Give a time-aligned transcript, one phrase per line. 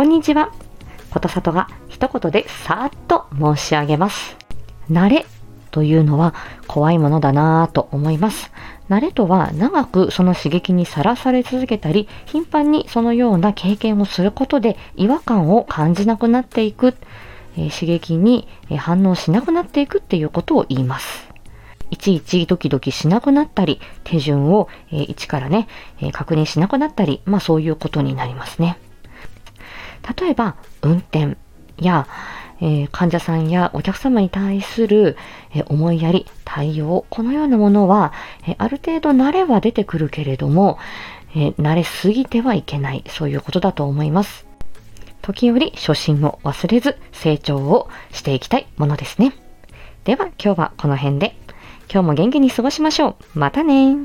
[0.00, 0.50] こんにちは。
[1.10, 4.34] ことさとが一言でさーっと申し上げます。
[4.90, 5.26] 慣れ
[5.72, 6.34] というのは
[6.66, 8.50] 怖いものだなぁと思います。
[8.88, 16.94] 慣れとは長くその刺激にさらされ続けたり、頻繁にそのような経験をすることで違和感を感じなくなっていく、
[17.58, 21.28] えー刺激にえ反応しなくなっていくっていうことを言います。
[21.90, 25.68] いちいちドキドキしなくなったり、手順を、えー一からね、
[26.00, 28.78] えー確認しなくなったり、まあそういうことになりますね。
[30.18, 31.36] 例えば、運転
[31.78, 32.06] や、
[32.60, 35.16] えー患者さんやお客様に対する、
[35.54, 38.12] えー思いやり、対応、このようなものは、
[38.46, 40.78] えーある程度慣れは出てくるけれども、
[41.34, 44.46] え慣れすぎてはいけない、そういうことだと思います。
[45.22, 49.34] 時折初心を忘れず成長をしていきたいものですね。
[50.04, 51.36] では今日はこの辺で。
[51.92, 53.38] 今日も元気に過ごしましょう。
[53.38, 53.96] またね